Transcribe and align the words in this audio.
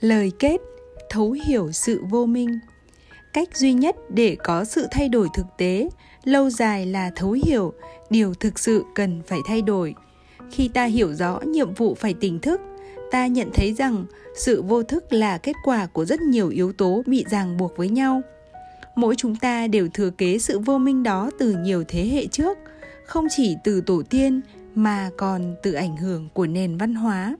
lời 0.00 0.32
kết, 0.38 0.56
thấu 1.10 1.36
hiểu 1.46 1.72
sự 1.72 2.04
vô 2.10 2.26
minh. 2.26 2.58
Cách 3.32 3.56
duy 3.56 3.72
nhất 3.72 3.96
để 4.10 4.36
có 4.44 4.64
sự 4.64 4.86
thay 4.90 5.08
đổi 5.08 5.28
thực 5.34 5.46
tế, 5.58 5.88
lâu 6.24 6.50
dài 6.50 6.86
là 6.86 7.10
thấu 7.16 7.36
hiểu, 7.44 7.72
điều 8.10 8.34
thực 8.34 8.58
sự 8.58 8.84
cần 8.94 9.22
phải 9.26 9.38
thay 9.46 9.62
đổi. 9.62 9.94
Khi 10.50 10.68
ta 10.68 10.84
hiểu 10.84 11.14
rõ 11.14 11.40
nhiệm 11.40 11.74
vụ 11.74 11.94
phải 11.94 12.14
tỉnh 12.14 12.38
thức, 12.38 12.60
ta 13.10 13.26
nhận 13.26 13.50
thấy 13.54 13.74
rằng 13.74 14.04
sự 14.36 14.62
vô 14.62 14.82
thức 14.82 15.12
là 15.12 15.38
kết 15.38 15.56
quả 15.64 15.86
của 15.86 16.04
rất 16.04 16.20
nhiều 16.20 16.48
yếu 16.48 16.72
tố 16.72 17.02
bị 17.06 17.24
ràng 17.30 17.56
buộc 17.56 17.76
với 17.76 17.88
nhau. 17.88 18.22
Mỗi 18.96 19.14
chúng 19.16 19.36
ta 19.36 19.66
đều 19.66 19.88
thừa 19.94 20.10
kế 20.10 20.38
sự 20.38 20.58
vô 20.58 20.78
minh 20.78 21.02
đó 21.02 21.30
từ 21.38 21.56
nhiều 21.62 21.84
thế 21.88 22.08
hệ 22.08 22.26
trước, 22.26 22.58
không 23.06 23.26
chỉ 23.30 23.56
từ 23.64 23.80
tổ 23.80 24.02
tiên 24.10 24.40
mà 24.74 25.10
còn 25.16 25.54
từ 25.62 25.72
ảnh 25.72 25.96
hưởng 25.96 26.28
của 26.34 26.46
nền 26.46 26.76
văn 26.76 26.94
hóa. 26.94 27.36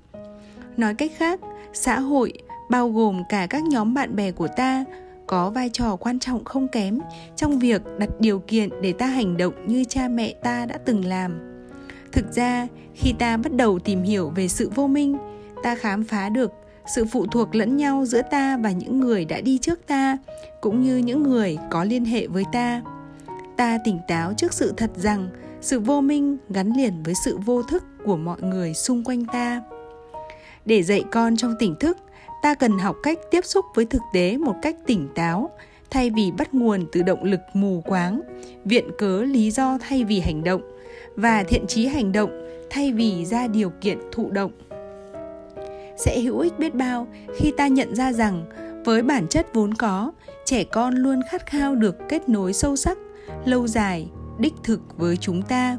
Nói 0.76 0.94
cách 0.94 1.12
khác 1.16 1.40
xã 1.72 1.98
hội, 1.98 2.32
bao 2.70 2.90
gồm 2.90 3.22
cả 3.28 3.46
các 3.50 3.62
nhóm 3.62 3.94
bạn 3.94 4.16
bè 4.16 4.30
của 4.30 4.48
ta, 4.56 4.84
có 5.26 5.50
vai 5.50 5.70
trò 5.72 5.96
quan 5.96 6.18
trọng 6.18 6.44
không 6.44 6.68
kém 6.68 6.98
trong 7.36 7.58
việc 7.58 7.82
đặt 7.98 8.08
điều 8.20 8.38
kiện 8.38 8.70
để 8.82 8.92
ta 8.92 9.06
hành 9.06 9.36
động 9.36 9.54
như 9.66 9.84
cha 9.84 10.08
mẹ 10.08 10.34
ta 10.42 10.66
đã 10.66 10.78
từng 10.84 11.04
làm. 11.04 11.38
Thực 12.12 12.32
ra, 12.32 12.66
khi 12.94 13.12
ta 13.18 13.36
bắt 13.36 13.52
đầu 13.52 13.78
tìm 13.78 14.02
hiểu 14.02 14.32
về 14.34 14.48
sự 14.48 14.70
vô 14.74 14.86
minh, 14.86 15.16
ta 15.62 15.74
khám 15.74 16.04
phá 16.04 16.28
được 16.28 16.52
sự 16.94 17.04
phụ 17.04 17.26
thuộc 17.26 17.54
lẫn 17.54 17.76
nhau 17.76 18.04
giữa 18.04 18.22
ta 18.30 18.56
và 18.56 18.70
những 18.70 19.00
người 19.00 19.24
đã 19.24 19.40
đi 19.40 19.58
trước 19.58 19.86
ta, 19.86 20.18
cũng 20.60 20.82
như 20.82 20.96
những 20.96 21.22
người 21.22 21.58
có 21.70 21.84
liên 21.84 22.04
hệ 22.04 22.26
với 22.26 22.44
ta. 22.52 22.82
Ta 23.56 23.78
tỉnh 23.84 23.98
táo 24.08 24.32
trước 24.36 24.52
sự 24.52 24.72
thật 24.76 24.90
rằng 24.96 25.28
sự 25.60 25.80
vô 25.80 26.00
minh 26.00 26.36
gắn 26.48 26.72
liền 26.76 27.02
với 27.02 27.14
sự 27.24 27.38
vô 27.38 27.62
thức 27.62 27.84
của 28.04 28.16
mọi 28.16 28.42
người 28.42 28.74
xung 28.74 29.04
quanh 29.04 29.24
ta 29.24 29.62
để 30.68 30.82
dạy 30.82 31.04
con 31.10 31.36
trong 31.36 31.54
tỉnh 31.58 31.74
thức, 31.76 31.98
ta 32.42 32.54
cần 32.54 32.78
học 32.78 32.96
cách 33.02 33.18
tiếp 33.30 33.44
xúc 33.44 33.64
với 33.74 33.84
thực 33.84 34.02
tế 34.12 34.36
một 34.36 34.54
cách 34.62 34.76
tỉnh 34.86 35.08
táo. 35.14 35.50
Thay 35.90 36.10
vì 36.10 36.30
bắt 36.30 36.54
nguồn 36.54 36.86
từ 36.92 37.02
động 37.02 37.24
lực 37.24 37.40
mù 37.54 37.82
quáng, 37.86 38.20
viện 38.64 38.90
cớ 38.98 39.22
lý 39.22 39.50
do 39.50 39.78
thay 39.80 40.04
vì 40.04 40.20
hành 40.20 40.44
động 40.44 40.62
và 41.16 41.42
thiện 41.42 41.66
trí 41.66 41.86
hành 41.86 42.12
động 42.12 42.30
thay 42.70 42.92
vì 42.92 43.24
ra 43.24 43.46
điều 43.46 43.70
kiện 43.80 43.98
thụ 44.12 44.30
động. 44.30 44.52
Sẽ 45.96 46.20
hữu 46.20 46.38
ích 46.38 46.58
biết 46.58 46.74
bao 46.74 47.06
khi 47.36 47.52
ta 47.56 47.66
nhận 47.66 47.94
ra 47.94 48.12
rằng 48.12 48.44
với 48.84 49.02
bản 49.02 49.28
chất 49.28 49.54
vốn 49.54 49.74
có, 49.74 50.12
trẻ 50.44 50.64
con 50.64 50.94
luôn 50.94 51.20
khát 51.30 51.46
khao 51.46 51.74
được 51.74 51.96
kết 52.08 52.28
nối 52.28 52.52
sâu 52.52 52.76
sắc, 52.76 52.98
lâu 53.44 53.66
dài, 53.66 54.08
đích 54.38 54.54
thực 54.64 54.80
với 54.96 55.16
chúng 55.16 55.42
ta. 55.42 55.78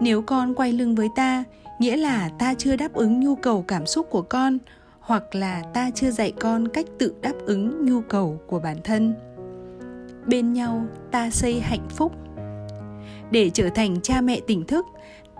Nếu 0.00 0.22
con 0.22 0.54
quay 0.54 0.72
lưng 0.72 0.94
với 0.94 1.08
ta 1.16 1.44
nghĩa 1.84 1.96
là 1.96 2.28
ta 2.38 2.54
chưa 2.54 2.76
đáp 2.76 2.92
ứng 2.92 3.20
nhu 3.20 3.34
cầu 3.34 3.64
cảm 3.68 3.86
xúc 3.86 4.06
của 4.10 4.22
con, 4.22 4.58
hoặc 5.00 5.34
là 5.34 5.62
ta 5.74 5.90
chưa 5.94 6.10
dạy 6.10 6.32
con 6.40 6.68
cách 6.68 6.86
tự 6.98 7.14
đáp 7.22 7.32
ứng 7.46 7.86
nhu 7.86 8.00
cầu 8.00 8.40
của 8.46 8.58
bản 8.58 8.76
thân. 8.84 9.14
Bên 10.26 10.52
nhau 10.52 10.86
ta 11.10 11.30
xây 11.30 11.60
hạnh 11.60 11.88
phúc. 11.88 12.12
Để 13.30 13.50
trở 13.50 13.68
thành 13.74 14.00
cha 14.00 14.20
mẹ 14.20 14.40
tỉnh 14.46 14.64
thức, 14.66 14.86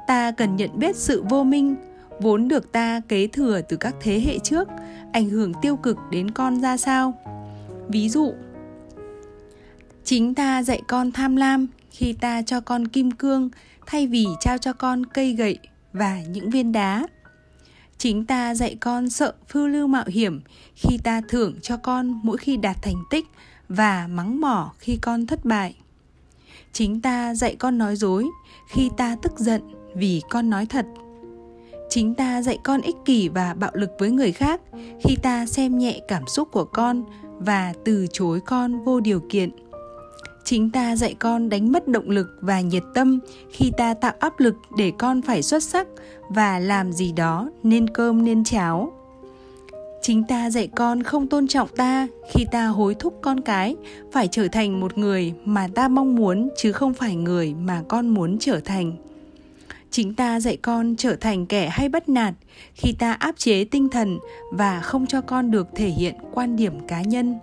ta 0.06 0.30
cần 0.30 0.56
nhận 0.56 0.78
biết 0.78 0.96
sự 0.96 1.22
vô 1.30 1.44
minh, 1.44 1.76
vốn 2.20 2.48
được 2.48 2.72
ta 2.72 3.00
kế 3.08 3.26
thừa 3.26 3.60
từ 3.68 3.76
các 3.76 3.94
thế 4.00 4.20
hệ 4.26 4.38
trước, 4.38 4.68
ảnh 5.12 5.28
hưởng 5.28 5.52
tiêu 5.62 5.76
cực 5.76 5.98
đến 6.10 6.30
con 6.30 6.60
ra 6.60 6.76
sao. 6.76 7.14
Ví 7.88 8.08
dụ, 8.08 8.32
chính 10.04 10.34
ta 10.34 10.62
dạy 10.62 10.82
con 10.88 11.12
tham 11.12 11.36
lam 11.36 11.66
khi 11.90 12.12
ta 12.12 12.42
cho 12.42 12.60
con 12.60 12.88
kim 12.88 13.10
cương 13.10 13.50
thay 13.86 14.06
vì 14.06 14.26
trao 14.40 14.58
cho 14.58 14.72
con 14.72 15.06
cây 15.06 15.32
gậy 15.32 15.58
và 15.94 16.22
những 16.22 16.50
viên 16.50 16.72
đá. 16.72 17.06
Chính 17.98 18.24
ta 18.24 18.54
dạy 18.54 18.76
con 18.80 19.10
sợ 19.10 19.34
phiêu 19.48 19.68
lưu 19.68 19.86
mạo 19.86 20.04
hiểm 20.06 20.40
khi 20.74 20.98
ta 21.04 21.20
thưởng 21.28 21.54
cho 21.62 21.76
con 21.76 22.20
mỗi 22.22 22.36
khi 22.36 22.56
đạt 22.56 22.76
thành 22.82 23.04
tích 23.10 23.24
và 23.68 24.06
mắng 24.06 24.40
mỏ 24.40 24.72
khi 24.78 24.98
con 25.02 25.26
thất 25.26 25.44
bại. 25.44 25.74
Chính 26.72 27.00
ta 27.00 27.34
dạy 27.34 27.56
con 27.56 27.78
nói 27.78 27.96
dối 27.96 28.26
khi 28.68 28.90
ta 28.96 29.16
tức 29.22 29.32
giận 29.38 29.62
vì 29.94 30.22
con 30.30 30.50
nói 30.50 30.66
thật. 30.66 30.86
Chính 31.88 32.14
ta 32.14 32.42
dạy 32.42 32.58
con 32.64 32.80
ích 32.80 32.96
kỷ 33.04 33.28
và 33.28 33.54
bạo 33.54 33.70
lực 33.74 33.90
với 33.98 34.10
người 34.10 34.32
khác 34.32 34.60
khi 35.04 35.16
ta 35.22 35.46
xem 35.46 35.78
nhẹ 35.78 36.00
cảm 36.08 36.26
xúc 36.26 36.48
của 36.52 36.64
con 36.64 37.04
và 37.38 37.74
từ 37.84 38.06
chối 38.12 38.40
con 38.40 38.84
vô 38.84 39.00
điều 39.00 39.20
kiện 39.28 39.50
chính 40.44 40.70
ta 40.70 40.96
dạy 40.96 41.14
con 41.18 41.48
đánh 41.48 41.72
mất 41.72 41.88
động 41.88 42.10
lực 42.10 42.26
và 42.40 42.60
nhiệt 42.60 42.82
tâm 42.94 43.18
khi 43.50 43.72
ta 43.76 43.94
tạo 43.94 44.12
áp 44.18 44.40
lực 44.40 44.54
để 44.76 44.92
con 44.98 45.22
phải 45.22 45.42
xuất 45.42 45.62
sắc 45.62 45.86
và 46.28 46.58
làm 46.58 46.92
gì 46.92 47.12
đó 47.12 47.50
nên 47.62 47.88
cơm 47.90 48.24
nên 48.24 48.44
cháo. 48.44 48.92
Chính 50.02 50.24
ta 50.24 50.50
dạy 50.50 50.68
con 50.76 51.02
không 51.02 51.28
tôn 51.28 51.48
trọng 51.48 51.68
ta 51.76 52.06
khi 52.32 52.44
ta 52.52 52.66
hối 52.66 52.94
thúc 52.94 53.18
con 53.22 53.40
cái 53.40 53.76
phải 54.12 54.28
trở 54.28 54.48
thành 54.48 54.80
một 54.80 54.98
người 54.98 55.32
mà 55.44 55.68
ta 55.74 55.88
mong 55.88 56.14
muốn 56.14 56.48
chứ 56.56 56.72
không 56.72 56.94
phải 56.94 57.16
người 57.16 57.54
mà 57.54 57.82
con 57.88 58.08
muốn 58.08 58.36
trở 58.40 58.60
thành. 58.60 58.96
Chính 59.90 60.14
ta 60.14 60.40
dạy 60.40 60.56
con 60.56 60.94
trở 60.98 61.16
thành 61.16 61.46
kẻ 61.46 61.68
hay 61.68 61.88
bắt 61.88 62.08
nạt 62.08 62.34
khi 62.74 62.92
ta 62.98 63.12
áp 63.12 63.34
chế 63.38 63.64
tinh 63.64 63.88
thần 63.88 64.18
và 64.52 64.80
không 64.80 65.06
cho 65.06 65.20
con 65.20 65.50
được 65.50 65.66
thể 65.74 65.88
hiện 65.88 66.14
quan 66.32 66.56
điểm 66.56 66.86
cá 66.88 67.02
nhân 67.02 67.38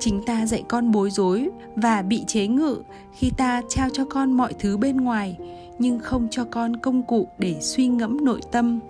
chính 0.00 0.22
ta 0.22 0.46
dạy 0.46 0.64
con 0.68 0.90
bối 0.90 1.10
rối 1.10 1.48
và 1.76 2.02
bị 2.02 2.24
chế 2.26 2.46
ngự 2.46 2.82
khi 3.12 3.30
ta 3.36 3.62
trao 3.68 3.88
cho 3.92 4.04
con 4.04 4.32
mọi 4.32 4.52
thứ 4.58 4.76
bên 4.76 4.96
ngoài, 4.96 5.36
nhưng 5.78 5.98
không 5.98 6.28
cho 6.30 6.44
con 6.44 6.76
công 6.76 7.02
cụ 7.02 7.28
để 7.38 7.56
suy 7.60 7.88
ngẫm 7.88 8.24
nội 8.24 8.40
tâm. 8.52 8.80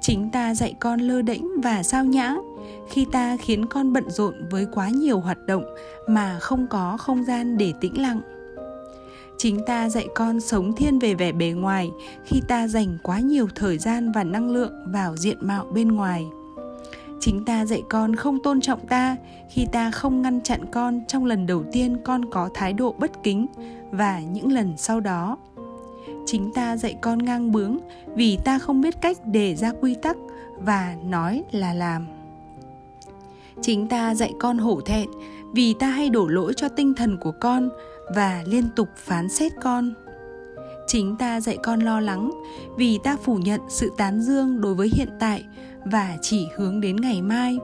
Chính 0.00 0.30
ta 0.30 0.54
dạy 0.54 0.74
con 0.80 1.00
lơ 1.00 1.22
đễnh 1.22 1.60
và 1.60 1.82
sao 1.82 2.04
nhãng 2.04 2.42
khi 2.90 3.06
ta 3.12 3.36
khiến 3.36 3.66
con 3.66 3.92
bận 3.92 4.10
rộn 4.10 4.34
với 4.50 4.66
quá 4.72 4.88
nhiều 4.88 5.20
hoạt 5.20 5.38
động 5.46 5.64
mà 6.08 6.38
không 6.40 6.66
có 6.66 6.96
không 6.96 7.24
gian 7.24 7.58
để 7.58 7.72
tĩnh 7.80 8.02
lặng. 8.02 8.20
Chính 9.38 9.60
ta 9.66 9.88
dạy 9.88 10.08
con 10.14 10.40
sống 10.40 10.72
thiên 10.76 10.98
về 10.98 11.14
vẻ 11.14 11.32
bề 11.32 11.50
ngoài 11.50 11.90
khi 12.24 12.40
ta 12.48 12.68
dành 12.68 12.98
quá 13.02 13.20
nhiều 13.20 13.48
thời 13.54 13.78
gian 13.78 14.12
và 14.12 14.24
năng 14.24 14.50
lượng 14.50 14.72
vào 14.86 15.16
diện 15.16 15.38
mạo 15.40 15.64
bên 15.74 15.88
ngoài 15.88 16.24
chính 17.20 17.44
ta 17.44 17.64
dạy 17.64 17.82
con 17.88 18.16
không 18.16 18.42
tôn 18.42 18.60
trọng 18.60 18.86
ta 18.86 19.16
khi 19.48 19.66
ta 19.72 19.90
không 19.90 20.22
ngăn 20.22 20.40
chặn 20.40 20.60
con 20.72 21.00
trong 21.08 21.24
lần 21.24 21.46
đầu 21.46 21.64
tiên 21.72 21.96
con 22.04 22.30
có 22.30 22.50
thái 22.54 22.72
độ 22.72 22.94
bất 22.98 23.22
kính 23.22 23.46
và 23.90 24.20
những 24.20 24.52
lần 24.52 24.76
sau 24.76 25.00
đó. 25.00 25.36
Chính 26.26 26.52
ta 26.54 26.76
dạy 26.76 26.96
con 27.00 27.18
ngang 27.18 27.52
bướng 27.52 27.78
vì 28.14 28.38
ta 28.44 28.58
không 28.58 28.80
biết 28.80 29.00
cách 29.00 29.16
đề 29.26 29.54
ra 29.54 29.72
quy 29.80 29.94
tắc 29.94 30.16
và 30.58 30.96
nói 31.04 31.44
là 31.50 31.74
làm. 31.74 32.06
Chính 33.62 33.88
ta 33.88 34.14
dạy 34.14 34.32
con 34.40 34.58
hổ 34.58 34.80
thẹn 34.80 35.08
vì 35.52 35.74
ta 35.74 35.86
hay 35.86 36.10
đổ 36.10 36.26
lỗi 36.26 36.52
cho 36.56 36.68
tinh 36.68 36.94
thần 36.94 37.16
của 37.20 37.32
con 37.40 37.68
và 38.14 38.42
liên 38.46 38.68
tục 38.76 38.88
phán 38.96 39.28
xét 39.28 39.52
con 39.62 39.94
chính 40.88 41.16
ta 41.16 41.40
dạy 41.40 41.58
con 41.62 41.80
lo 41.80 42.00
lắng, 42.00 42.30
vì 42.76 42.98
ta 43.04 43.16
phủ 43.24 43.36
nhận 43.36 43.60
sự 43.68 43.92
tán 43.96 44.20
dương 44.22 44.60
đối 44.60 44.74
với 44.74 44.90
hiện 44.92 45.08
tại 45.20 45.44
và 45.84 46.16
chỉ 46.22 46.46
hướng 46.56 46.80
đến 46.80 46.96
ngày 46.96 47.22
mai. 47.22 47.58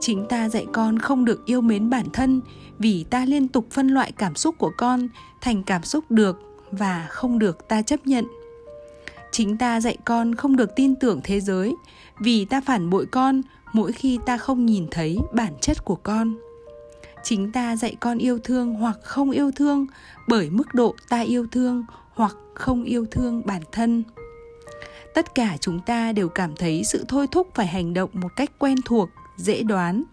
Chính 0.00 0.26
ta 0.28 0.48
dạy 0.48 0.66
con 0.72 0.98
không 0.98 1.24
được 1.24 1.44
yêu 1.44 1.60
mến 1.60 1.90
bản 1.90 2.06
thân, 2.12 2.40
vì 2.78 3.04
ta 3.04 3.24
liên 3.24 3.48
tục 3.48 3.66
phân 3.70 3.88
loại 3.88 4.12
cảm 4.12 4.34
xúc 4.34 4.54
của 4.58 4.70
con 4.78 5.08
thành 5.40 5.62
cảm 5.62 5.82
xúc 5.82 6.04
được 6.10 6.40
và 6.70 7.06
không 7.10 7.38
được 7.38 7.68
ta 7.68 7.82
chấp 7.82 8.06
nhận. 8.06 8.24
Chính 9.32 9.58
ta 9.58 9.80
dạy 9.80 9.96
con 10.04 10.34
không 10.34 10.56
được 10.56 10.76
tin 10.76 10.94
tưởng 10.94 11.20
thế 11.24 11.40
giới, 11.40 11.76
vì 12.20 12.44
ta 12.44 12.60
phản 12.60 12.90
bội 12.90 13.06
con 13.06 13.42
mỗi 13.72 13.92
khi 13.92 14.18
ta 14.26 14.36
không 14.36 14.66
nhìn 14.66 14.86
thấy 14.90 15.18
bản 15.32 15.52
chất 15.60 15.84
của 15.84 15.96
con 15.96 16.47
chính 17.22 17.52
ta 17.52 17.76
dạy 17.76 17.96
con 18.00 18.18
yêu 18.18 18.38
thương 18.38 18.74
hoặc 18.74 18.98
không 19.02 19.30
yêu 19.30 19.50
thương 19.56 19.86
bởi 20.28 20.50
mức 20.50 20.74
độ 20.74 20.94
ta 21.08 21.20
yêu 21.20 21.46
thương 21.52 21.84
hoặc 22.14 22.36
không 22.54 22.84
yêu 22.84 23.06
thương 23.10 23.42
bản 23.46 23.62
thân. 23.72 24.02
Tất 25.14 25.34
cả 25.34 25.56
chúng 25.60 25.80
ta 25.80 26.12
đều 26.12 26.28
cảm 26.28 26.56
thấy 26.56 26.84
sự 26.84 27.04
thôi 27.08 27.26
thúc 27.30 27.48
phải 27.54 27.66
hành 27.66 27.94
động 27.94 28.10
một 28.12 28.28
cách 28.36 28.50
quen 28.58 28.76
thuộc, 28.84 29.08
dễ 29.36 29.62
đoán. 29.62 30.04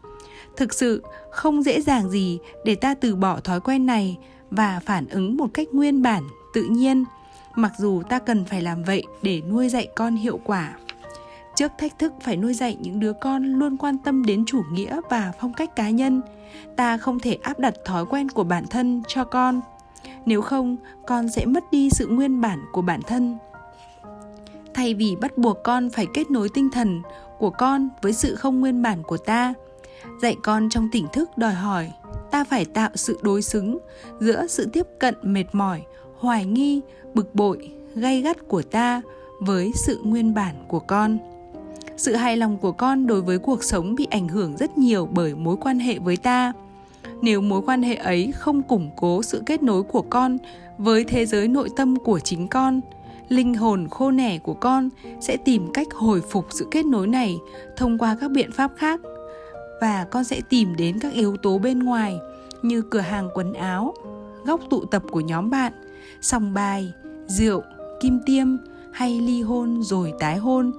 Thực 0.57 0.73
sự, 0.73 1.03
không 1.31 1.63
dễ 1.63 1.81
dàng 1.81 2.09
gì 2.09 2.39
để 2.65 2.75
ta 2.75 2.95
từ 2.95 3.15
bỏ 3.15 3.39
thói 3.39 3.59
quen 3.59 3.85
này 3.85 4.17
và 4.51 4.79
phản 4.85 5.07
ứng 5.09 5.37
một 5.37 5.47
cách 5.53 5.67
nguyên 5.71 6.01
bản, 6.01 6.23
tự 6.53 6.63
nhiên, 6.63 7.05
mặc 7.55 7.71
dù 7.77 8.01
ta 8.09 8.19
cần 8.19 8.45
phải 8.45 8.61
làm 8.61 8.83
vậy 8.83 9.03
để 9.21 9.41
nuôi 9.41 9.69
dạy 9.69 9.87
con 9.95 10.15
hiệu 10.15 10.39
quả. 10.45 10.73
Trước 11.55 11.71
thách 11.77 11.99
thức 11.99 12.13
phải 12.21 12.37
nuôi 12.37 12.53
dạy 12.53 12.77
những 12.81 12.99
đứa 12.99 13.13
con 13.13 13.43
luôn 13.43 13.77
quan 13.77 13.97
tâm 13.97 14.25
đến 14.25 14.45
chủ 14.45 14.61
nghĩa 14.71 15.01
và 15.09 15.31
phong 15.39 15.53
cách 15.53 15.75
cá 15.75 15.89
nhân 15.89 16.21
ta 16.75 16.97
không 16.97 17.19
thể 17.19 17.37
áp 17.41 17.59
đặt 17.59 17.73
thói 17.85 18.05
quen 18.05 18.29
của 18.29 18.43
bản 18.43 18.65
thân 18.67 19.03
cho 19.07 19.23
con. 19.23 19.61
Nếu 20.25 20.41
không, 20.41 20.77
con 21.07 21.29
sẽ 21.29 21.45
mất 21.45 21.63
đi 21.71 21.89
sự 21.89 22.07
nguyên 22.07 22.41
bản 22.41 22.59
của 22.71 22.81
bản 22.81 23.01
thân. 23.01 23.37
Thay 24.73 24.93
vì 24.93 25.15
bắt 25.21 25.37
buộc 25.37 25.63
con 25.63 25.89
phải 25.89 26.07
kết 26.13 26.31
nối 26.31 26.49
tinh 26.53 26.69
thần 26.71 27.01
của 27.39 27.49
con 27.49 27.89
với 28.01 28.13
sự 28.13 28.35
không 28.35 28.59
nguyên 28.59 28.81
bản 28.81 29.03
của 29.03 29.17
ta, 29.17 29.53
dạy 30.21 30.35
con 30.43 30.69
trong 30.69 30.89
tỉnh 30.91 31.07
thức 31.13 31.37
đòi 31.37 31.53
hỏi 31.53 31.91
ta 32.35 32.43
phải 32.43 32.65
tạo 32.65 32.89
sự 32.95 33.19
đối 33.21 33.41
xứng 33.41 33.77
giữa 34.19 34.47
sự 34.47 34.69
tiếp 34.73 34.87
cận 34.99 35.15
mệt 35.21 35.45
mỏi, 35.53 35.81
hoài 36.17 36.45
nghi, 36.45 36.81
bực 37.13 37.35
bội, 37.35 37.71
gay 37.95 38.21
gắt 38.21 38.47
của 38.47 38.61
ta 38.61 39.01
với 39.39 39.71
sự 39.75 40.01
nguyên 40.03 40.33
bản 40.33 40.55
của 40.67 40.79
con 40.79 41.17
sự 41.97 42.15
hài 42.15 42.37
lòng 42.37 42.57
của 42.57 42.71
con 42.71 43.07
đối 43.07 43.21
với 43.21 43.39
cuộc 43.39 43.63
sống 43.63 43.95
bị 43.95 44.07
ảnh 44.11 44.27
hưởng 44.27 44.57
rất 44.57 44.77
nhiều 44.77 45.09
bởi 45.13 45.35
mối 45.35 45.57
quan 45.61 45.79
hệ 45.79 45.99
với 45.99 46.17
ta. 46.17 46.53
Nếu 47.21 47.41
mối 47.41 47.61
quan 47.65 47.83
hệ 47.83 47.95
ấy 47.95 48.31
không 48.31 48.63
củng 48.63 48.89
cố 48.95 49.23
sự 49.23 49.43
kết 49.45 49.63
nối 49.63 49.83
của 49.83 50.01
con 50.01 50.37
với 50.77 51.03
thế 51.03 51.25
giới 51.25 51.47
nội 51.47 51.69
tâm 51.75 51.95
của 51.95 52.19
chính 52.19 52.47
con, 52.47 52.81
linh 53.29 53.53
hồn 53.53 53.87
khô 53.91 54.11
nẻ 54.11 54.37
của 54.37 54.53
con 54.53 54.89
sẽ 55.19 55.37
tìm 55.37 55.73
cách 55.73 55.87
hồi 55.93 56.21
phục 56.29 56.47
sự 56.49 56.67
kết 56.71 56.85
nối 56.85 57.07
này 57.07 57.37
thông 57.77 57.97
qua 57.97 58.17
các 58.21 58.31
biện 58.31 58.51
pháp 58.51 58.71
khác. 58.77 58.99
Và 59.81 60.05
con 60.11 60.23
sẽ 60.23 60.41
tìm 60.49 60.75
đến 60.75 60.99
các 60.99 61.13
yếu 61.13 61.37
tố 61.37 61.57
bên 61.57 61.79
ngoài 61.79 62.19
như 62.61 62.81
cửa 62.81 62.99
hàng 62.99 63.29
quần 63.33 63.53
áo, 63.53 63.93
góc 64.45 64.61
tụ 64.69 64.85
tập 64.85 65.03
của 65.11 65.19
nhóm 65.19 65.49
bạn, 65.49 65.73
sòng 66.21 66.53
bài, 66.53 66.93
rượu, 67.27 67.61
kim 68.01 68.19
tiêm 68.25 68.47
hay 68.91 69.21
ly 69.21 69.41
hôn 69.41 69.83
rồi 69.83 70.13
tái 70.19 70.37
hôn 70.37 70.71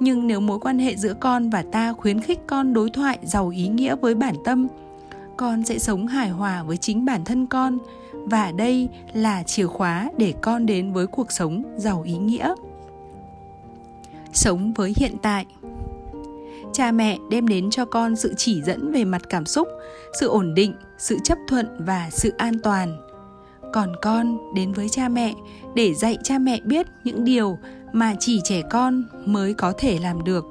nhưng 0.00 0.26
nếu 0.26 0.40
mối 0.40 0.58
quan 0.58 0.78
hệ 0.78 0.96
giữa 0.96 1.14
con 1.20 1.50
và 1.50 1.64
ta 1.72 1.92
khuyến 1.92 2.20
khích 2.20 2.38
con 2.46 2.74
đối 2.74 2.90
thoại, 2.90 3.18
giàu 3.22 3.48
ý 3.48 3.68
nghĩa 3.68 3.96
với 3.96 4.14
bản 4.14 4.34
tâm, 4.44 4.68
con 5.36 5.64
sẽ 5.64 5.78
sống 5.78 6.06
hài 6.06 6.30
hòa 6.30 6.62
với 6.62 6.76
chính 6.76 7.04
bản 7.04 7.24
thân 7.24 7.46
con. 7.46 7.78
Và 8.12 8.52
đây 8.52 8.88
là 9.12 9.42
chìa 9.42 9.66
khóa 9.66 10.10
để 10.16 10.34
con 10.40 10.66
đến 10.66 10.92
với 10.92 11.06
cuộc 11.06 11.32
sống 11.32 11.62
giàu 11.76 12.02
ý 12.02 12.16
nghĩa. 12.16 12.54
Sống 14.32 14.72
với 14.72 14.92
hiện 14.96 15.16
tại. 15.22 15.46
Cha 16.72 16.92
mẹ 16.92 17.18
đem 17.30 17.48
đến 17.48 17.70
cho 17.70 17.84
con 17.84 18.16
sự 18.16 18.34
chỉ 18.36 18.62
dẫn 18.62 18.92
về 18.92 19.04
mặt 19.04 19.22
cảm 19.28 19.46
xúc, 19.46 19.68
sự 20.20 20.28
ổn 20.28 20.54
định, 20.54 20.74
sự 20.98 21.18
chấp 21.24 21.38
thuận 21.48 21.66
và 21.78 22.08
sự 22.12 22.32
an 22.38 22.54
toàn 22.62 22.96
còn 23.74 23.96
con 24.02 24.54
đến 24.54 24.72
với 24.72 24.88
cha 24.88 25.08
mẹ 25.08 25.34
để 25.74 25.94
dạy 25.94 26.18
cha 26.24 26.38
mẹ 26.38 26.60
biết 26.64 26.86
những 27.04 27.24
điều 27.24 27.58
mà 27.92 28.14
chỉ 28.20 28.40
trẻ 28.44 28.62
con 28.70 29.04
mới 29.26 29.54
có 29.54 29.72
thể 29.78 29.98
làm 29.98 30.24
được. 30.24 30.44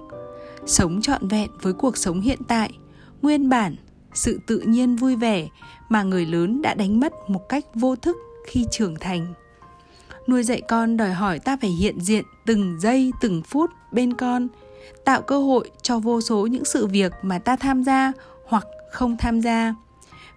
Sống 0.66 1.02
trọn 1.02 1.28
vẹn 1.28 1.50
với 1.62 1.74
cuộc 1.74 1.98
sống 1.98 2.22
hiện 2.22 2.40
tại, 2.48 2.72
nguyên 3.22 3.50
bản, 3.50 3.76
sự 4.14 4.40
tự 4.48 4.60
nhiên 4.60 4.96
vui 4.96 5.16
vẻ 5.16 5.48
mà 5.90 6.04
người 6.04 6.26
lớn 6.26 6.62
đã 6.62 6.74
đánh 6.74 7.00
mất 7.00 7.14
một 7.28 7.50
cách 7.50 7.66
vô 7.76 7.96
thức 7.96 8.18
khi 8.48 8.66
trưởng 8.72 8.96
thành. 9.00 9.34
Nuôi 10.28 10.44
dạy 10.44 10.62
con 10.62 10.98
đòi 10.98 11.14
hỏi 11.14 11.40
ta 11.40 11.58
phải 11.62 11.70
hiện 11.70 12.00
diện 12.00 12.26
từng 12.46 12.80
giây, 12.80 13.12
từng 13.22 13.42
phút 13.42 13.70
bên 13.92 14.14
con, 14.14 14.48
tạo 15.06 15.22
cơ 15.22 15.40
hội 15.40 15.72
cho 15.82 16.00
vô 16.00 16.22
số 16.22 16.48
những 16.48 16.66
sự 16.66 16.88
việc 16.88 17.12
mà 17.22 17.40
ta 17.40 17.56
tham 17.56 17.84
gia 17.84 18.12
hoặc 18.46 18.68
không 18.92 19.18
tham 19.18 19.42
gia. 19.42 19.76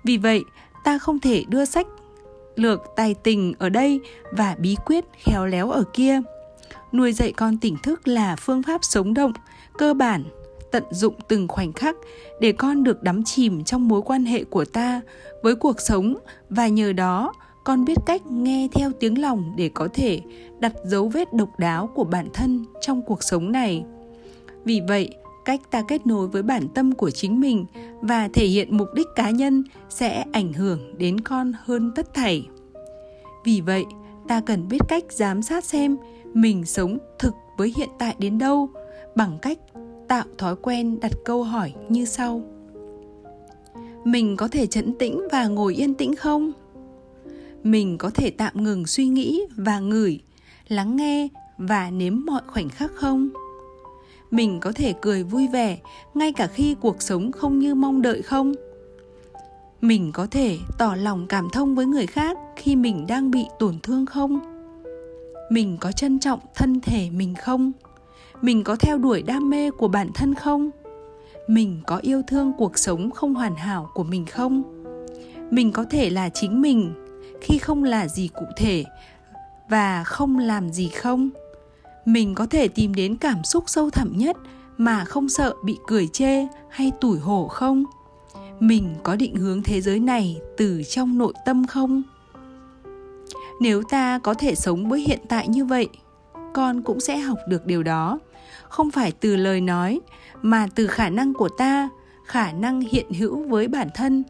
Vì 0.05 0.17
vậy, 0.17 0.45
ta 0.85 0.99
không 0.99 1.21
thể 1.21 1.45
đưa 1.49 1.65
sách 1.65 1.87
lược 2.57 2.83
tài 2.97 3.15
tình 3.15 3.55
ở 3.59 3.69
đây 3.69 4.01
và 4.33 4.57
bí 4.59 4.77
quyết 4.87 5.05
khéo 5.25 5.47
léo 5.47 5.71
ở 5.71 5.85
kia. 5.93 6.21
Nuôi 6.93 7.13
dạy 7.13 7.33
con 7.33 7.59
tỉnh 7.59 7.77
thức 7.83 8.09
là 8.09 8.37
phương 8.37 8.63
pháp 8.63 8.85
sống 8.85 9.15
động, 9.15 9.33
cơ 9.79 9.95
bản, 9.95 10.25
tận 10.71 10.85
dụng 10.91 11.15
từng 11.29 11.49
khoảnh 11.49 11.73
khắc 11.73 11.97
để 12.41 12.53
con 12.53 12.85
được 12.85 13.03
đắm 13.03 13.25
chìm 13.25 13.65
trong 13.65 13.89
mối 13.89 14.03
quan 14.03 14.25
hệ 14.25 14.45
của 14.45 14.65
ta 14.65 15.01
với 15.43 15.55
cuộc 15.55 15.81
sống 15.81 16.15
và 16.51 16.69
nhờ 16.69 16.93
đó 16.93 17.33
con 17.65 17.85
biết 17.85 17.99
cách 18.07 18.27
nghe 18.27 18.69
theo 18.73 18.93
tiếng 19.01 19.21
lòng 19.21 19.53
để 19.57 19.71
có 19.75 19.89
thể 19.95 20.21
đặt 20.59 20.73
dấu 20.85 21.09
vết 21.09 21.35
độc 21.35 21.59
đáo 21.59 21.87
của 21.95 22.05
bản 22.05 22.29
thân 22.35 22.65
trong 22.81 23.03
cuộc 23.03 23.23
sống 23.23 23.53
này. 23.53 23.85
Vì 24.65 24.81
vậy 24.89 25.15
cách 25.47 25.61
ta 25.71 25.83
kết 25.89 26.07
nối 26.07 26.29
với 26.29 26.43
bản 26.43 26.69
tâm 26.75 26.93
của 26.93 27.11
chính 27.11 27.41
mình 27.41 27.67
và 28.01 28.29
thể 28.29 28.47
hiện 28.47 28.77
mục 28.77 28.89
đích 28.95 29.07
cá 29.17 29.31
nhân 29.31 29.65
sẽ 29.89 30.25
ảnh 30.33 30.53
hưởng 30.53 30.99
đến 30.99 31.21
con 31.21 31.53
hơn 31.65 31.93
tất 31.95 32.15
thảy. 32.15 32.47
Vì 33.45 33.61
vậy, 33.61 33.85
ta 34.29 34.41
cần 34.41 34.69
biết 34.69 34.79
cách 34.89 35.05
giám 35.11 35.43
sát 35.43 35.65
xem 35.65 35.97
mình 36.35 36.65
sống 36.65 36.99
thực 37.19 37.35
với 37.57 37.75
hiện 37.77 37.89
tại 37.99 38.15
đến 38.19 38.39
đâu 38.39 38.69
bằng 39.15 39.39
cách 39.43 39.59
tạo 40.09 40.25
thói 40.39 40.57
quen 40.57 41.01
đặt 41.01 41.13
câu 41.25 41.43
hỏi 41.43 41.73
như 41.89 42.05
sau. 42.05 42.43
Mình 44.05 44.37
có 44.37 44.49
thể 44.49 44.67
trấn 44.67 44.99
tĩnh 44.99 45.29
và 45.33 45.47
ngồi 45.47 45.75
yên 45.75 45.95
tĩnh 45.95 46.17
không? 46.17 46.53
Mình 47.63 47.99
có 47.99 48.11
thể 48.11 48.31
tạm 48.31 48.65
ngừng 48.65 48.87
suy 48.87 49.09
nghĩ 49.09 49.43
và 49.57 49.79
ngửi, 49.79 50.21
lắng 50.69 50.97
nghe 50.97 51.29
và 51.59 51.91
nếm 51.91 52.25
mọi 52.27 52.43
khoảnh 52.47 52.69
khắc 52.69 52.93
không? 52.95 53.29
Mình 54.31 54.61
có 54.61 54.73
thể 54.73 54.95
cười 55.01 55.23
vui 55.23 55.49
vẻ, 55.49 55.79
ngay 56.15 56.33
cả 56.33 56.47
khi 56.47 56.77
cuộc 56.81 57.03
sống 57.03 57.33
không 57.33 57.59
như 57.59 57.75
mong 57.75 58.03
đợi 58.03 58.23
không? 58.23 58.55
Mình 59.81 60.13
có 60.13 60.27
thể 60.31 60.59
tỏ 60.79 60.95
lòng 60.95 61.27
cảm 61.27 61.49
thông 61.53 61.75
với 61.75 61.87
người 61.87 62.07
khác 62.07 62.39
khi 62.57 62.77
mình 62.77 63.07
đang 63.07 63.31
bị 63.31 63.45
tổn 63.59 63.79
thương 63.83 64.07
không? 64.07 64.39
Mình 65.51 65.77
có 65.81 65.93
trân 65.93 66.19
trọng 66.19 66.41
thân 66.55 66.81
thể 66.81 67.11
mình 67.11 67.35
không? 67.35 67.73
Mình 68.43 68.65
có 68.65 68.77
theo 68.77 68.99
đuổi 68.99 69.23
đam 69.23 69.51
mê 69.51 69.71
của 69.71 69.89
bản 69.89 70.11
thân 70.15 70.35
không? 70.35 70.71
Mình 71.49 71.81
có 71.87 71.97
yêu 71.97 72.23
thương 72.27 72.53
cuộc 72.59 72.79
sống 72.79 73.11
không 73.11 73.35
hoàn 73.35 73.57
hảo 73.57 73.91
của 73.95 74.05
mình 74.05 74.27
không? 74.27 74.63
Mình 75.51 75.73
có 75.73 75.85
thể 75.91 76.11
là 76.11 76.29
chính 76.29 76.63
mình 76.63 76.93
khi 77.41 77.59
không 77.59 77.85
là 77.85 78.09
gì 78.09 78.29
cụ 78.29 78.45
thể 78.57 78.85
và 79.69 80.05
không 80.05 80.39
làm 80.39 80.71
gì 80.71 80.89
không? 80.89 81.31
Mình 82.07 82.35
có 82.35 82.47
thể 82.47 82.69
tìm 82.69 82.95
đến 82.95 83.17
cảm 83.17 83.45
xúc 83.45 83.65
sâu 83.67 83.91
thẳm 83.91 84.13
nhất 84.17 84.37
mà 84.77 85.05
không 85.05 85.29
sợ 85.29 85.55
bị 85.65 85.79
cười 85.87 86.09
chê 86.09 86.47
hay 86.71 86.93
tủi 87.01 87.19
hổ 87.19 87.49
không? 87.49 87.85
Mình 88.61 88.95
có 89.03 89.17
định 89.17 89.37
hướng 89.37 89.63
thế 89.63 89.81
giới 89.81 90.01
này 90.01 90.41
từ 90.57 90.83
trong 90.89 91.19
nội 91.19 91.33
tâm 91.45 91.67
không? 91.67 92.03
Nếu 93.61 93.83
ta 93.83 94.19
có 94.19 94.35
thể 94.35 94.55
sống 94.55 94.89
với 94.89 95.01
hiện 95.01 95.21
tại 95.29 95.49
như 95.49 95.65
vậy, 95.65 95.89
con 96.55 96.83
cũng 96.83 97.01
sẽ 97.01 97.19
học 97.19 97.39
được 97.49 97.67
điều 97.67 97.83
đó. 97.83 98.19
Không 98.69 98.91
phải 98.91 99.13
từ 99.13 99.37
lời 99.37 99.61
nói, 99.61 100.01
mà 100.43 100.69
từ 100.75 100.87
khả 100.87 101.09
năng 101.09 101.35
của 101.35 101.49
ta, 101.49 101.89
khả 102.25 102.53
năng 102.53 102.81
hiện 102.81 103.13
hữu 103.13 103.49
với 103.49 103.69
bản 103.69 103.89
thân. 103.95 104.23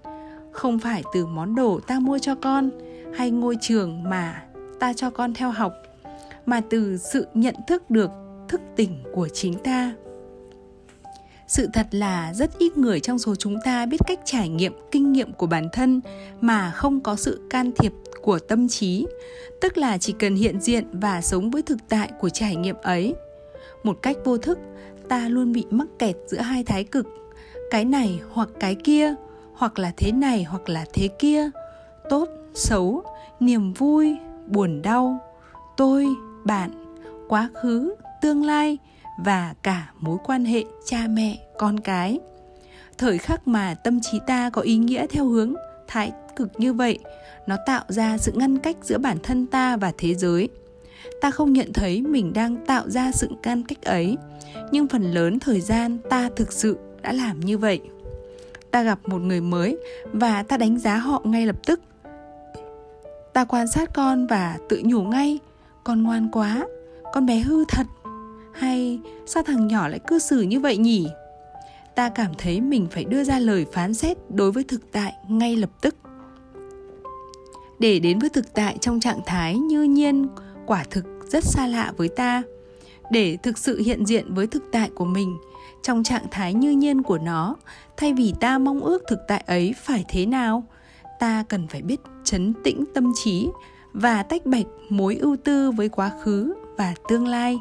Không 0.52 0.78
phải 0.78 1.02
từ 1.14 1.26
món 1.26 1.54
đồ 1.54 1.80
ta 1.86 2.00
mua 2.00 2.18
cho 2.18 2.34
con 2.34 2.70
hay 3.14 3.30
ngôi 3.30 3.56
trường 3.60 4.02
mà 4.02 4.42
ta 4.80 4.92
cho 4.92 5.10
con 5.10 5.34
theo 5.34 5.50
học 5.50 5.72
mà 6.46 6.60
từ 6.70 6.96
sự 6.96 7.26
nhận 7.34 7.54
thức 7.66 7.90
được 7.90 8.10
thức 8.48 8.60
tỉnh 8.76 9.02
của 9.14 9.28
chính 9.28 9.54
ta. 9.54 9.94
Sự 11.48 11.68
thật 11.72 11.86
là 11.90 12.32
rất 12.34 12.58
ít 12.58 12.78
người 12.78 13.00
trong 13.00 13.18
số 13.18 13.34
chúng 13.34 13.56
ta 13.64 13.86
biết 13.86 14.00
cách 14.06 14.20
trải 14.24 14.48
nghiệm 14.48 14.72
kinh 14.90 15.12
nghiệm 15.12 15.32
của 15.32 15.46
bản 15.46 15.68
thân 15.72 16.00
mà 16.40 16.70
không 16.70 17.00
có 17.00 17.16
sự 17.16 17.46
can 17.50 17.70
thiệp 17.78 17.92
của 18.22 18.38
tâm 18.38 18.68
trí, 18.68 19.06
tức 19.60 19.78
là 19.78 19.98
chỉ 19.98 20.14
cần 20.18 20.34
hiện 20.34 20.60
diện 20.60 20.84
và 20.92 21.20
sống 21.20 21.50
với 21.50 21.62
thực 21.62 21.78
tại 21.88 22.10
của 22.20 22.28
trải 22.28 22.56
nghiệm 22.56 22.76
ấy. 22.82 23.14
Một 23.82 23.98
cách 24.02 24.16
vô 24.24 24.38
thức, 24.38 24.58
ta 25.08 25.28
luôn 25.28 25.52
bị 25.52 25.64
mắc 25.70 25.86
kẹt 25.98 26.16
giữa 26.26 26.38
hai 26.38 26.64
thái 26.64 26.84
cực, 26.84 27.06
cái 27.70 27.84
này 27.84 28.20
hoặc 28.30 28.48
cái 28.60 28.74
kia, 28.74 29.14
hoặc 29.54 29.78
là 29.78 29.92
thế 29.96 30.12
này 30.12 30.44
hoặc 30.44 30.68
là 30.68 30.84
thế 30.92 31.08
kia. 31.08 31.50
Tốt, 32.08 32.28
xấu, 32.54 33.02
niềm 33.40 33.72
vui, 33.72 34.16
buồn 34.46 34.82
đau, 34.82 35.18
tôi 35.76 36.06
bạn, 36.46 36.70
quá 37.28 37.48
khứ, 37.54 37.94
tương 38.22 38.44
lai 38.44 38.78
và 39.18 39.54
cả 39.62 39.90
mối 40.00 40.18
quan 40.24 40.44
hệ 40.44 40.64
cha 40.86 41.06
mẹ, 41.08 41.38
con 41.58 41.80
cái. 41.80 42.18
Thời 42.98 43.18
khắc 43.18 43.48
mà 43.48 43.74
tâm 43.74 44.00
trí 44.00 44.20
ta 44.26 44.50
có 44.50 44.62
ý 44.62 44.76
nghĩa 44.76 45.06
theo 45.06 45.26
hướng 45.26 45.54
thái 45.88 46.12
cực 46.36 46.48
như 46.60 46.72
vậy, 46.72 46.98
nó 47.46 47.56
tạo 47.66 47.84
ra 47.88 48.18
sự 48.18 48.32
ngăn 48.34 48.58
cách 48.58 48.76
giữa 48.82 48.98
bản 48.98 49.16
thân 49.22 49.46
ta 49.46 49.76
và 49.76 49.92
thế 49.98 50.14
giới. 50.14 50.48
Ta 51.20 51.30
không 51.30 51.52
nhận 51.52 51.72
thấy 51.72 52.02
mình 52.02 52.32
đang 52.32 52.56
tạo 52.66 52.90
ra 52.90 53.12
sự 53.12 53.28
ngăn 53.42 53.62
cách 53.62 53.82
ấy, 53.82 54.16
nhưng 54.70 54.88
phần 54.88 55.02
lớn 55.02 55.38
thời 55.38 55.60
gian 55.60 55.98
ta 56.10 56.30
thực 56.36 56.52
sự 56.52 56.76
đã 57.02 57.12
làm 57.12 57.40
như 57.40 57.58
vậy. 57.58 57.80
Ta 58.70 58.82
gặp 58.82 58.98
một 59.04 59.18
người 59.18 59.40
mới 59.40 59.78
và 60.12 60.42
ta 60.42 60.56
đánh 60.56 60.78
giá 60.78 60.96
họ 60.96 61.22
ngay 61.24 61.46
lập 61.46 61.56
tức. 61.66 61.80
Ta 63.32 63.44
quan 63.44 63.66
sát 63.66 63.94
con 63.94 64.26
và 64.26 64.58
tự 64.68 64.82
nhủ 64.84 65.02
ngay 65.02 65.38
con 65.86 66.02
ngoan 66.02 66.28
quá, 66.32 66.66
con 67.12 67.26
bé 67.26 67.38
hư 67.38 67.64
thật. 67.64 67.86
Hay 68.52 69.00
sao 69.26 69.42
thằng 69.42 69.66
nhỏ 69.66 69.88
lại 69.88 70.00
cư 70.06 70.18
xử 70.18 70.40
như 70.40 70.60
vậy 70.60 70.76
nhỉ? 70.76 71.08
Ta 71.94 72.08
cảm 72.08 72.34
thấy 72.38 72.60
mình 72.60 72.86
phải 72.90 73.04
đưa 73.04 73.24
ra 73.24 73.38
lời 73.38 73.66
phán 73.72 73.94
xét 73.94 74.16
đối 74.30 74.52
với 74.52 74.64
thực 74.64 74.92
tại 74.92 75.12
ngay 75.28 75.56
lập 75.56 75.70
tức. 75.80 75.96
Để 77.78 77.98
đến 77.98 78.18
với 78.18 78.28
thực 78.30 78.54
tại 78.54 78.78
trong 78.80 79.00
trạng 79.00 79.20
thái 79.26 79.58
như 79.58 79.82
nhiên, 79.82 80.28
quả 80.66 80.84
thực 80.90 81.04
rất 81.28 81.44
xa 81.44 81.66
lạ 81.66 81.92
với 81.96 82.08
ta. 82.08 82.42
Để 83.10 83.36
thực 83.42 83.58
sự 83.58 83.78
hiện 83.78 84.06
diện 84.06 84.34
với 84.34 84.46
thực 84.46 84.62
tại 84.72 84.90
của 84.94 85.04
mình, 85.04 85.36
trong 85.82 86.02
trạng 86.02 86.26
thái 86.30 86.54
như 86.54 86.70
nhiên 86.70 87.02
của 87.02 87.18
nó, 87.18 87.56
thay 87.96 88.12
vì 88.12 88.34
ta 88.40 88.58
mong 88.58 88.80
ước 88.80 89.02
thực 89.08 89.18
tại 89.28 89.44
ấy 89.46 89.74
phải 89.84 90.04
thế 90.08 90.26
nào, 90.26 90.64
ta 91.20 91.44
cần 91.48 91.68
phải 91.68 91.82
biết 91.82 92.00
chấn 92.24 92.54
tĩnh 92.64 92.84
tâm 92.94 93.12
trí 93.14 93.48
và 94.00 94.22
tách 94.22 94.46
bạch 94.46 94.66
mối 94.88 95.16
ưu 95.16 95.36
tư 95.44 95.70
với 95.70 95.88
quá 95.88 96.10
khứ 96.22 96.54
và 96.78 96.94
tương 97.08 97.26
lai. 97.26 97.58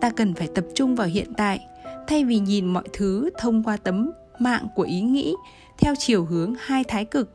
Ta 0.00 0.10
cần 0.10 0.34
phải 0.34 0.48
tập 0.54 0.64
trung 0.74 0.96
vào 0.96 1.06
hiện 1.06 1.32
tại, 1.36 1.60
thay 2.08 2.24
vì 2.24 2.38
nhìn 2.38 2.66
mọi 2.66 2.84
thứ 2.92 3.30
thông 3.38 3.62
qua 3.62 3.76
tấm 3.76 4.10
mạng 4.38 4.68
của 4.74 4.82
ý 4.82 5.00
nghĩ 5.00 5.34
theo 5.78 5.94
chiều 5.98 6.24
hướng 6.24 6.54
hai 6.60 6.84
thái 6.84 7.04
cực. 7.04 7.32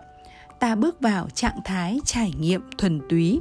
Ta 0.60 0.75
bước 0.75 1.01
vào 1.01 1.29
trạng 1.29 1.60
thái 1.65 2.00
trải 2.05 2.33
nghiệm 2.39 2.62
thuần 2.77 3.01
túy. 3.10 3.39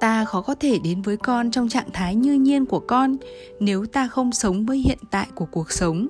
Ta 0.00 0.24
khó 0.24 0.42
có 0.42 0.54
thể 0.54 0.78
đến 0.84 1.02
với 1.02 1.16
con 1.16 1.50
trong 1.50 1.68
trạng 1.68 1.90
thái 1.92 2.14
như 2.14 2.34
nhiên 2.34 2.66
của 2.66 2.80
con 2.80 3.16
nếu 3.60 3.86
ta 3.86 4.08
không 4.08 4.32
sống 4.32 4.66
với 4.66 4.78
hiện 4.78 4.98
tại 5.10 5.26
của 5.34 5.46
cuộc 5.50 5.72
sống 5.72 6.08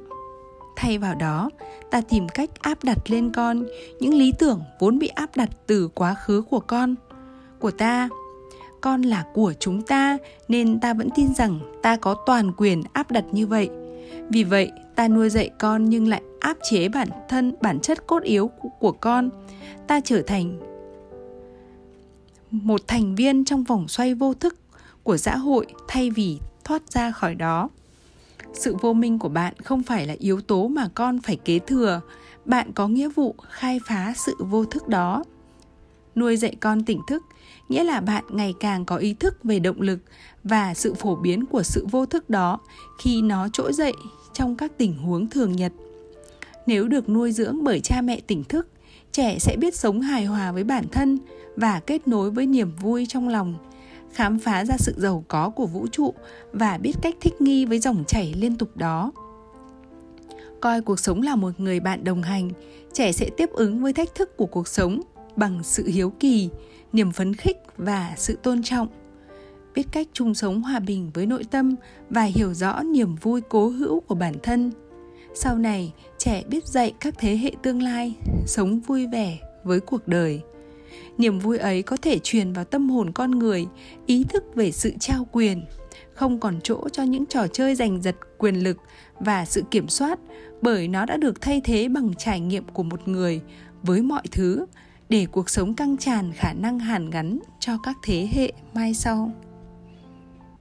thay 0.76 0.98
vào 0.98 1.14
đó, 1.14 1.50
ta 1.90 2.00
tìm 2.00 2.28
cách 2.28 2.50
áp 2.60 2.84
đặt 2.84 2.98
lên 3.10 3.30
con 3.32 3.66
những 4.00 4.14
lý 4.14 4.32
tưởng 4.38 4.62
vốn 4.80 4.98
bị 4.98 5.06
áp 5.06 5.36
đặt 5.36 5.50
từ 5.66 5.88
quá 5.94 6.14
khứ 6.14 6.42
của 6.50 6.60
con, 6.60 6.94
của 7.58 7.70
ta. 7.70 8.08
Con 8.80 9.02
là 9.02 9.24
của 9.34 9.52
chúng 9.58 9.82
ta 9.82 10.18
nên 10.48 10.80
ta 10.80 10.94
vẫn 10.94 11.08
tin 11.14 11.34
rằng 11.34 11.60
ta 11.82 11.96
có 11.96 12.14
toàn 12.26 12.52
quyền 12.56 12.82
áp 12.92 13.10
đặt 13.10 13.24
như 13.32 13.46
vậy. 13.46 13.70
Vì 14.28 14.44
vậy, 14.44 14.72
ta 14.94 15.08
nuôi 15.08 15.30
dạy 15.30 15.50
con 15.58 15.84
nhưng 15.84 16.08
lại 16.08 16.22
áp 16.40 16.56
chế 16.62 16.88
bản 16.88 17.08
thân, 17.28 17.54
bản 17.60 17.80
chất 17.80 18.06
cốt 18.06 18.22
yếu 18.22 18.50
của 18.80 18.92
con. 18.92 19.30
Ta 19.86 20.00
trở 20.04 20.22
thành 20.22 20.60
một 22.50 22.80
thành 22.86 23.14
viên 23.14 23.44
trong 23.44 23.64
vòng 23.64 23.88
xoay 23.88 24.14
vô 24.14 24.34
thức 24.34 24.56
của 25.02 25.16
xã 25.16 25.36
hội 25.36 25.66
thay 25.88 26.10
vì 26.10 26.38
thoát 26.64 26.82
ra 26.92 27.10
khỏi 27.10 27.34
đó 27.34 27.68
sự 28.54 28.76
vô 28.80 28.92
minh 28.92 29.18
của 29.18 29.28
bạn 29.28 29.54
không 29.64 29.82
phải 29.82 30.06
là 30.06 30.14
yếu 30.18 30.40
tố 30.40 30.68
mà 30.68 30.88
con 30.94 31.20
phải 31.20 31.36
kế 31.36 31.58
thừa. 31.58 32.00
Bạn 32.44 32.72
có 32.72 32.88
nghĩa 32.88 33.08
vụ 33.08 33.34
khai 33.50 33.80
phá 33.86 34.12
sự 34.26 34.36
vô 34.38 34.64
thức 34.64 34.88
đó. 34.88 35.24
Nuôi 36.14 36.36
dạy 36.36 36.56
con 36.60 36.84
tỉnh 36.84 37.00
thức 37.06 37.22
nghĩa 37.68 37.84
là 37.84 38.00
bạn 38.00 38.24
ngày 38.28 38.54
càng 38.60 38.84
có 38.84 38.96
ý 38.96 39.14
thức 39.14 39.44
về 39.44 39.58
động 39.58 39.80
lực 39.80 39.98
và 40.44 40.74
sự 40.74 40.94
phổ 40.94 41.16
biến 41.16 41.46
của 41.46 41.62
sự 41.62 41.86
vô 41.90 42.06
thức 42.06 42.30
đó 42.30 42.58
khi 43.02 43.22
nó 43.22 43.48
trỗi 43.52 43.72
dậy 43.72 43.92
trong 44.32 44.56
các 44.56 44.72
tình 44.78 44.96
huống 44.96 45.30
thường 45.30 45.52
nhật. 45.52 45.72
Nếu 46.66 46.88
được 46.88 47.08
nuôi 47.08 47.32
dưỡng 47.32 47.64
bởi 47.64 47.80
cha 47.80 48.00
mẹ 48.00 48.20
tỉnh 48.26 48.44
thức, 48.44 48.68
trẻ 49.12 49.38
sẽ 49.38 49.56
biết 49.56 49.76
sống 49.76 50.00
hài 50.00 50.24
hòa 50.24 50.52
với 50.52 50.64
bản 50.64 50.84
thân 50.92 51.18
và 51.56 51.80
kết 51.80 52.08
nối 52.08 52.30
với 52.30 52.46
niềm 52.46 52.72
vui 52.80 53.06
trong 53.08 53.28
lòng 53.28 53.54
khám 54.12 54.38
phá 54.38 54.64
ra 54.64 54.74
sự 54.78 54.94
giàu 54.96 55.24
có 55.28 55.50
của 55.50 55.66
vũ 55.66 55.86
trụ 55.86 56.14
và 56.52 56.78
biết 56.78 56.92
cách 57.02 57.14
thích 57.20 57.40
nghi 57.40 57.64
với 57.64 57.78
dòng 57.78 58.04
chảy 58.06 58.34
liên 58.36 58.56
tục 58.56 58.76
đó. 58.76 59.12
Coi 60.60 60.80
cuộc 60.80 61.00
sống 61.00 61.22
là 61.22 61.36
một 61.36 61.60
người 61.60 61.80
bạn 61.80 62.04
đồng 62.04 62.22
hành, 62.22 62.50
trẻ 62.92 63.12
sẽ 63.12 63.30
tiếp 63.36 63.50
ứng 63.52 63.82
với 63.82 63.92
thách 63.92 64.14
thức 64.14 64.36
của 64.36 64.46
cuộc 64.46 64.68
sống 64.68 65.00
bằng 65.36 65.60
sự 65.62 65.86
hiếu 65.86 66.12
kỳ, 66.20 66.48
niềm 66.92 67.12
phấn 67.12 67.34
khích 67.34 67.56
và 67.76 68.14
sự 68.16 68.38
tôn 68.42 68.62
trọng. 68.62 68.88
Biết 69.74 69.86
cách 69.92 70.08
chung 70.12 70.34
sống 70.34 70.62
hòa 70.62 70.80
bình 70.80 71.10
với 71.14 71.26
nội 71.26 71.44
tâm 71.50 71.74
và 72.10 72.22
hiểu 72.22 72.54
rõ 72.54 72.82
niềm 72.82 73.14
vui 73.14 73.40
cố 73.48 73.68
hữu 73.68 74.00
của 74.00 74.14
bản 74.14 74.34
thân. 74.42 74.72
Sau 75.34 75.58
này, 75.58 75.92
trẻ 76.18 76.42
biết 76.48 76.66
dạy 76.66 76.94
các 77.00 77.14
thế 77.18 77.36
hệ 77.36 77.52
tương 77.62 77.82
lai 77.82 78.14
sống 78.46 78.80
vui 78.80 79.06
vẻ 79.06 79.38
với 79.64 79.80
cuộc 79.80 80.08
đời 80.08 80.42
niềm 81.18 81.38
vui 81.38 81.58
ấy 81.58 81.82
có 81.82 81.96
thể 81.96 82.18
truyền 82.18 82.52
vào 82.52 82.64
tâm 82.64 82.90
hồn 82.90 83.12
con 83.12 83.30
người, 83.30 83.66
ý 84.06 84.24
thức 84.24 84.44
về 84.54 84.72
sự 84.72 84.92
trao 85.00 85.26
quyền, 85.32 85.64
không 86.14 86.40
còn 86.40 86.60
chỗ 86.62 86.88
cho 86.92 87.02
những 87.02 87.26
trò 87.26 87.46
chơi 87.46 87.74
giành 87.74 88.02
giật 88.02 88.16
quyền 88.38 88.54
lực 88.54 88.76
và 89.20 89.44
sự 89.44 89.62
kiểm 89.70 89.88
soát, 89.88 90.18
bởi 90.62 90.88
nó 90.88 91.06
đã 91.06 91.16
được 91.16 91.40
thay 91.40 91.60
thế 91.64 91.88
bằng 91.88 92.14
trải 92.18 92.40
nghiệm 92.40 92.64
của 92.64 92.82
một 92.82 93.08
người 93.08 93.40
với 93.82 94.02
mọi 94.02 94.22
thứ 94.32 94.66
để 95.08 95.26
cuộc 95.32 95.50
sống 95.50 95.74
căng 95.74 95.96
tràn 95.96 96.32
khả 96.32 96.52
năng 96.52 96.78
hàn 96.78 97.10
gắn 97.10 97.38
cho 97.60 97.78
các 97.82 97.96
thế 98.02 98.28
hệ 98.32 98.52
mai 98.74 98.94
sau. 98.94 99.32